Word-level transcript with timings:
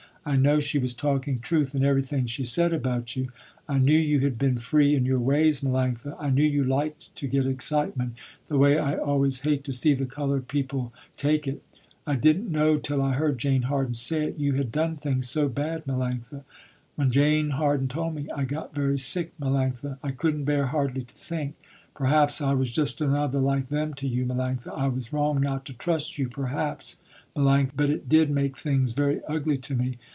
I 0.23 0.35
know 0.35 0.59
she 0.59 0.77
was 0.77 0.93
talking 0.93 1.39
truth 1.39 1.73
in 1.73 1.83
everything 1.83 2.27
she 2.27 2.45
said 2.45 2.73
about 2.73 3.15
you. 3.15 3.31
I 3.67 3.79
knew 3.79 3.97
you 3.97 4.19
had 4.19 4.37
been 4.37 4.59
free 4.59 4.93
in 4.93 5.03
your 5.03 5.19
ways, 5.19 5.61
Melanctha, 5.61 6.15
I 6.19 6.29
knew 6.29 6.43
you 6.43 6.63
liked 6.63 7.15
to 7.15 7.27
get 7.27 7.47
excitement 7.47 8.13
the 8.47 8.59
way 8.59 8.77
I 8.77 8.93
always 8.97 9.39
hate 9.39 9.63
to 9.63 9.73
see 9.73 9.95
the 9.95 10.05
colored 10.05 10.47
people 10.47 10.93
take 11.17 11.47
it. 11.47 11.63
I 12.05 12.13
didn't 12.13 12.51
know, 12.51 12.77
till 12.77 13.01
I 13.01 13.13
heard 13.13 13.39
Jane 13.39 13.63
Harden 13.63 13.95
say 13.95 14.25
it, 14.27 14.37
you 14.37 14.53
had 14.53 14.71
done 14.71 14.95
things 14.97 15.27
so 15.27 15.49
bad, 15.49 15.85
Melanctha. 15.85 16.43
When 16.95 17.09
Jane 17.09 17.49
Harden 17.49 17.87
told 17.87 18.13
me, 18.13 18.27
I 18.29 18.43
got 18.43 18.75
very 18.75 18.99
sick, 18.99 19.31
Melanctha. 19.41 19.97
I 20.03 20.11
couldn't 20.11 20.43
bear 20.43 20.67
hardly, 20.67 21.01
to 21.03 21.13
think, 21.15 21.55
perhaps 21.95 22.39
I 22.41 22.53
was 22.53 22.71
just 22.71 23.01
another 23.01 23.39
like 23.39 23.69
them 23.69 23.95
to 23.95 24.07
you, 24.07 24.27
Melanctha. 24.27 24.71
I 24.77 24.87
was 24.87 25.11
wrong 25.11 25.41
not 25.41 25.65
to 25.65 25.73
trust 25.73 26.19
you 26.19 26.29
perhaps, 26.29 26.97
Melanctha, 27.35 27.71
but 27.75 27.89
it 27.89 28.07
did 28.07 28.29
make 28.29 28.55
things 28.55 28.91
very 28.91 29.21
ugly 29.27 29.57
to 29.57 29.73
me. 29.73 29.97